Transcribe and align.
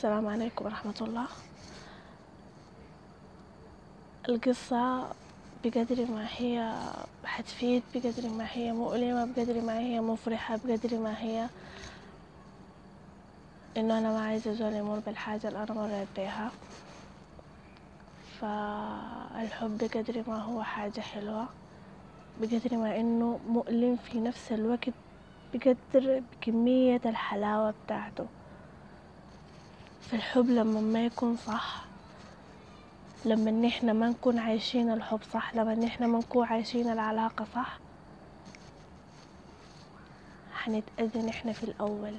السلام 0.00 0.28
عليكم 0.28 0.64
ورحمة 0.64 0.94
الله. 1.00 1.26
القصة 4.28 5.06
بقدر 5.64 6.06
ما 6.06 6.26
هي 6.36 6.72
حتفيد 7.24 7.82
بقدر 7.94 8.28
ما 8.28 8.46
هي 8.52 8.72
مؤلمة 8.72 9.24
بقدر 9.24 9.60
ما 9.60 9.78
هي 9.78 10.00
مفرحة 10.00 10.58
بقدر 10.64 10.98
ما 10.98 11.18
هي 11.18 11.48
إنه 13.76 13.98
أنا 13.98 14.10
ما 14.10 14.20
عايزة 14.20 14.52
زول 14.52 14.72
يمر 14.72 14.98
بالحاجة 15.06 15.48
اللي 15.48 15.62
أنا 15.62 15.72
مريت 15.72 16.08
بيها. 16.16 16.50
فالحب 18.40 19.78
بقدر 19.78 20.24
ما 20.28 20.42
هو 20.42 20.62
حاجة 20.62 21.00
حلوة 21.00 21.46
بقدر 22.40 22.76
ما 22.76 22.96
إنه 23.00 23.40
مؤلم 23.48 23.96
في 23.96 24.20
نفس 24.20 24.52
الوقت 24.52 24.94
بقدر 25.54 26.22
بكمية 26.32 27.00
الحلاوة 27.06 27.74
بتاعته. 27.84 28.39
فالحب 30.10 30.50
لما 30.50 30.80
ما 30.80 31.06
يكون 31.06 31.36
صح. 31.36 31.84
لما 33.24 33.50
نحنا 33.50 33.92
ما 33.92 34.08
نكون 34.08 34.38
عايشين 34.38 34.90
الحب 34.92 35.20
صح 35.32 35.54
لما 35.54 35.74
نحنا 35.74 36.06
ما 36.06 36.18
نكون 36.18 36.46
عايشين 36.46 36.90
العلاقة 36.90 37.46
صح. 37.54 37.78
حنتأذي 40.54 41.22
نحنا 41.22 41.52
في 41.52 41.64
الأول 41.64 42.14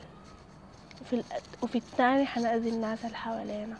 وفي. 1.01 1.23
وفي 1.61 1.77
الثاني 1.77 2.25
حنأذي 2.25 2.69
الناس 2.69 3.05
اللي 3.05 3.17
حوالينا. 3.17 3.77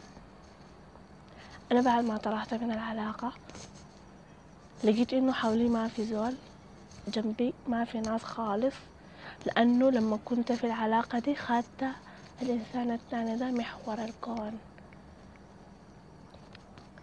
أنا 1.72 1.82
بعد 1.82 2.04
ما 2.04 2.18
طلعت 2.18 2.54
من 2.54 2.72
العلاقة 2.72 3.34
لقيت 4.84 5.14
إنه 5.14 5.34
حولي 5.34 5.70
ما 5.70 5.88
في 5.88 6.06
زول 6.06 6.36
جنبي 7.08 7.54
ما 7.68 7.86
في 7.86 8.00
ناس 8.02 8.24
خالص. 8.24 8.76
لأنه 9.46 9.90
لما 9.92 10.20
كنت 10.26 10.52
في 10.52 10.64
العلاقة 10.64 11.20
دي 11.20 11.36
خدت 11.36 11.92
الإنسان 12.42 12.92
الثاني 12.92 13.36
ده 13.36 13.52
محور 13.52 13.94
الكون. 14.04 14.58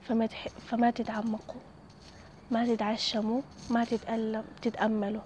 فما, 0.09 0.27
تح... 0.27 0.49
فما 0.49 0.91
تتعمقوا 0.91 1.61
ما 2.51 2.67
تتعشموا 2.67 3.41
ما 3.71 3.85
تتألم 3.85 4.45
تتأملوا 4.63 5.21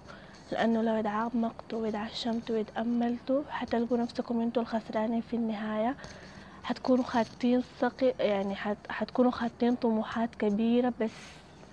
لأنه 0.51 0.81
لو 0.81 0.93
اتعمقتوا 0.93 1.81
واتعشمتوا 1.81 2.57
واتأملتوا 2.57 3.43
حتلقوا 3.49 3.97
نفسكم 3.97 4.39
أنتوا 4.41 4.61
الخسرانين 4.61 5.21
في 5.21 5.35
النهاية. 5.35 5.95
حتكونوا 6.63 7.03
خاتين 7.03 7.63
ثقي 7.79 8.13
يعني 8.19 8.55
حت... 8.55 8.77
حتكونوا 8.89 9.31
خاتين 9.31 9.75
طموحات 9.75 10.35
كبيرة 10.35 10.93
بس 11.01 11.11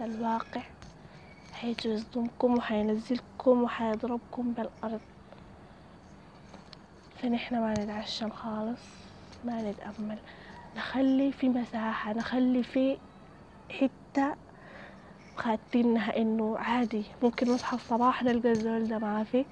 الواقع. 0.01 0.63
حيجذبكم 1.53 2.55
وحينزلكم 2.59 3.63
وحيضربكم 3.63 4.53
بالأرض. 4.53 5.01
فنحن 7.23 7.61
ما 7.61 7.85
نتعشم 7.85 8.31
خالص 8.31 8.81
ما 9.45 9.71
نتأمل. 9.71 10.19
نخلي 10.77 11.33
في 11.33 11.49
مساحة 11.49 12.13
نخلي 12.13 12.63
في 12.63 12.99
حتة 13.71 14.35
خاتينها 15.37 16.17
إنه 16.17 16.59
عادي. 16.59 17.05
ممكن 17.23 17.51
نصحى 17.51 17.77
الصباح 17.77 18.23
نلقى 18.23 18.53
الزول 18.53 18.89
ده 18.89 18.99
ما 18.99 19.25
في. 19.25 19.45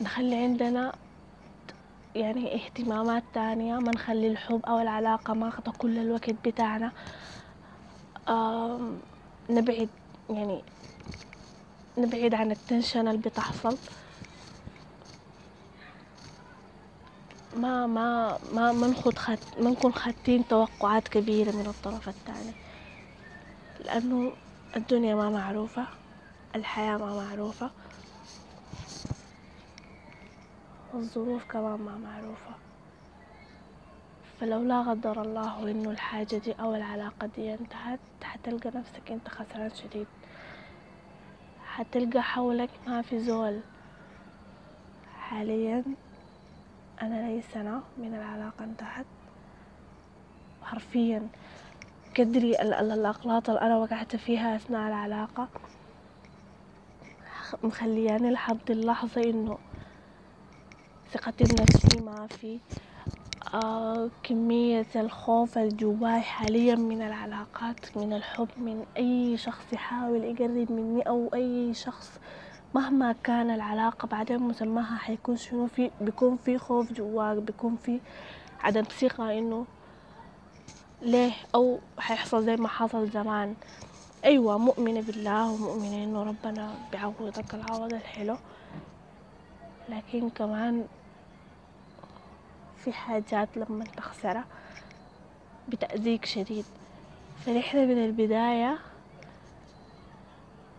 نخلي 0.00 0.36
عندنا 0.36 0.92
يعني 2.14 2.54
اهتمامات 2.54 3.22
تانية 3.34 3.78
ما 3.78 3.92
نخلي 3.92 4.26
الحب 4.28 4.60
أو 4.68 4.78
العلاقة 4.78 5.34
ماخذة 5.34 5.72
كل 5.78 5.98
الوقت 5.98 6.30
بتاعنا. 6.30 6.92
نبعد 9.50 9.88
يعني 10.30 10.62
نبعد 11.98 12.34
عن 12.34 12.50
التنشن 12.50 13.08
اللي 13.08 13.18
بتحصل. 13.20 13.76
ما 17.56 17.86
ما 17.86 18.38
ما 18.52 18.72
ما 18.72 18.86
نخد 18.86 19.18
خد 19.18 19.38
ما 19.60 19.70
نكون 19.70 19.92
خدين 19.92 20.48
توقعات 20.48 21.08
كبيرة 21.08 21.50
من 21.50 21.66
الطرف 21.66 22.08
الثاني 22.08 22.52
لأنه 23.84 24.32
الدنيا 24.76 25.14
ما 25.14 25.30
معروفة 25.30 25.86
الحياة 26.54 26.96
ما 26.96 27.14
معروفة 27.14 27.70
الظروف 30.94 31.44
كمان 31.44 31.80
ما 31.80 31.98
معروفة. 31.98 32.54
فلو 34.40 34.62
لا 34.62 34.90
قدر 34.90 35.22
الله 35.22 35.70
إنه 35.70 35.90
الحاجة 35.90 36.36
دي 36.36 36.52
أو 36.52 36.74
العلاقة 36.74 37.26
دي 37.36 37.54
انتهت 37.54 38.00
حتلقى 38.22 38.70
نفسك 38.74 39.10
أنت 39.12 39.28
خسران 39.28 39.70
شديد. 39.74 40.06
حتلقى 41.66 42.22
حولك 42.22 42.70
ما 42.86 43.02
في 43.02 43.18
زول. 43.20 43.60
حاليا 45.20 45.84
أنا 47.02 47.28
لي 47.28 47.42
سنة 47.54 47.80
من 47.98 48.14
العلاقة 48.14 48.64
انتهت. 48.64 49.06
حرفيا 50.62 51.28
قدري 52.18 52.62
الأغلاط 52.62 53.50
اللي 53.50 53.60
أنا 53.60 53.76
وقعت 53.78 54.16
فيها 54.16 54.56
أثناء 54.56 54.88
العلاقة 54.88 55.48
مخلياني 57.62 58.30
لحد 58.30 58.70
اللحظة 58.70 59.22
إنه 59.22 59.58
ثقتي 61.12 61.44
بنفسي 61.44 62.00
ما 62.00 62.26
في. 62.26 62.58
آه 63.54 64.10
كمية 64.22 64.86
الخوف 64.96 65.58
الجواي 65.58 66.20
حاليا 66.20 66.74
من 66.74 67.02
العلاقات 67.02 67.96
من 67.96 68.12
الحب 68.12 68.48
من 68.56 68.84
أي 68.96 69.36
شخص 69.36 69.72
يحاول 69.72 70.24
يقرب 70.24 70.72
مني 70.72 71.02
أو 71.02 71.30
أي 71.34 71.74
شخص 71.74 72.20
مهما 72.74 73.12
كان 73.24 73.50
العلاقة 73.50 74.06
بعدين 74.08 74.38
مسماها 74.42 74.96
حيكون 74.96 75.36
شنو 75.36 75.66
في 75.66 75.90
بيكون 76.00 76.36
في 76.36 76.58
خوف 76.58 76.92
جواك 76.92 77.36
بيكون 77.36 77.76
في 77.76 78.00
عدم 78.60 78.82
ثقة 78.82 79.38
إنه 79.38 79.66
ليه 81.02 81.32
أو 81.54 81.78
حيحصل 81.98 82.44
زي 82.44 82.56
ما 82.56 82.68
حصل 82.68 83.10
زمان. 83.10 83.54
أيوة 84.24 84.58
مؤمنة 84.58 85.00
بالله 85.00 85.50
ومؤمنة 85.50 86.04
إنه 86.04 86.22
ربنا 86.22 86.74
بيعوضك 86.92 87.54
العوض 87.54 87.92
الحلو. 87.92 88.36
لكن 89.88 90.30
كمان 90.30 90.84
في 92.76 92.92
حاجات 92.92 93.48
لما 93.56 93.84
تخسرها 93.96 94.44
بتأذيك 95.68 96.24
شديد. 96.24 96.64
فنحن 97.46 97.78
من 97.78 98.04
البداية 98.04 98.78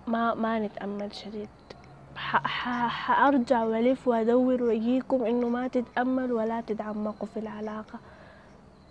ما 0.07 0.33
ما 0.33 0.59
نتأمل 0.59 1.15
شديد. 1.15 1.49
حأرجع 2.37 3.63
وألف 3.63 4.07
وأدور 4.07 4.63
وأجيكم 4.63 5.25
إنه 5.25 5.49
ما 5.49 5.67
تتأملوا 5.67 6.41
ولا 6.41 6.61
تتعمقوا 6.61 7.27
في 7.33 7.39
العلاقة 7.39 7.99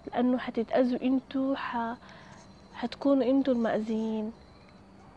لأنه 0.07 0.39
حتتأذوا 0.39 1.03
إنتوا 1.03 1.57
ح... 1.57 1.77
إنتوا 3.07 3.55
المأذيين. 3.55 4.33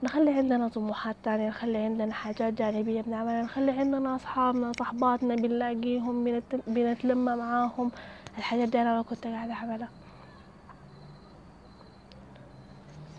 نخلي 0.03 0.31
عندنا 0.31 0.67
طموحات 0.67 1.15
تانية 1.23 1.49
نخلي 1.49 1.77
عندنا 1.77 2.13
حاجات 2.13 2.53
جانبية 2.53 3.01
بنعملها 3.01 3.43
نخلي 3.43 3.71
عندنا 3.71 4.15
أصحابنا 4.15 4.71
صحباتنا 4.79 5.35
بنلاقيهم 5.35 6.23
بنت... 6.23 6.55
بنتلمى 6.67 7.35
معاهم. 7.35 7.91
الحاجات 8.37 8.69
دي 8.69 8.81
أنا 8.81 8.95
ما 8.95 9.01
كنت 9.01 9.27
قاعدة 9.27 9.53
أعملها. 9.53 9.89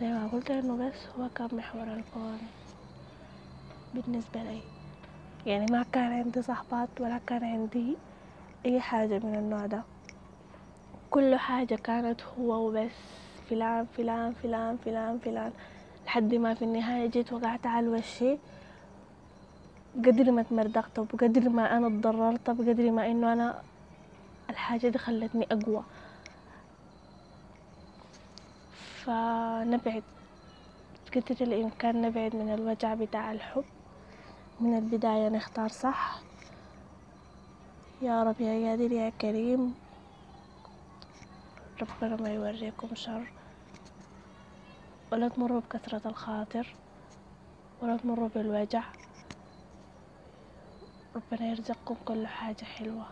زي 0.01 0.07
ما 0.07 0.29
قلت 0.33 0.51
إنه 0.51 0.77
بس 0.77 1.01
هو 1.19 1.29
كان 1.35 1.49
محور 1.53 1.83
الكون 1.83 2.39
بالنسبة 3.95 4.43
لي. 4.43 4.76
يعني 5.47 5.67
ما 5.73 5.85
كان 5.93 6.13
عندي 6.13 6.43
صحبات 6.43 6.89
ولا 7.01 7.21
كان 7.27 7.45
عندي 7.45 7.97
أي 8.67 8.81
حاجة 8.81 9.19
من 9.19 9.35
النوع 9.35 9.67
ده. 9.67 9.83
كل 11.11 11.37
حاجة 11.37 11.75
كانت 11.75 12.21
هو 12.23 12.69
وبس. 12.69 12.91
فلان 13.51 13.87
فلان 13.97 14.33
فلان 14.43 14.77
فلان 14.85 15.19
فلان. 15.19 15.53
لحد 16.07 16.35
ما 16.35 16.55
في 16.55 16.63
النهاية 16.65 17.07
جيت 17.11 17.33
وقعت 17.33 17.67
على 17.67 17.87
الوشي 17.87 18.37
قدر 19.97 20.31
ما 20.31 20.43
تمردقت 20.43 20.99
وبقدر 20.99 21.49
ما 21.49 21.77
أنا 21.77 21.87
اتضررت 21.87 22.51
بقدر 22.51 22.91
ما 22.91 23.07
إنه 23.11 23.33
أنا 23.33 23.63
الحاجة 24.51 24.89
دي 24.89 24.99
خلتني 24.99 25.47
أقوى. 25.53 25.83
فنبعد. 29.05 30.03
قدر 31.17 31.37
الإمكان 31.41 32.03
نبعد 32.03 32.37
من 32.37 32.55
الوجع 32.55 32.95
بتاع 32.95 33.33
الحب. 33.33 33.65
من 34.61 34.79
البداية 34.79 35.29
نختار 35.29 35.69
صح. 35.69 36.21
يا 38.03 38.23
رب 38.23 38.41
يا 38.41 38.69
قادر 38.69 38.93
يا 38.93 39.11
كريم. 39.11 39.75
ربنا 41.83 42.17
ما 42.17 42.29
يوريكم 42.29 42.95
شر. 42.95 43.33
ولا 45.13 45.29
تمروا 45.29 45.61
بكثرة 45.61 46.09
الخاطر. 46.09 46.75
ولا 47.83 47.97
تمروا 47.97 48.29
بالوجع. 48.35 48.83
ربنا 51.17 51.49
يرزقكم 51.49 51.97
كل 52.05 52.27
حاجة 52.27 52.65
حلوة. 52.65 53.07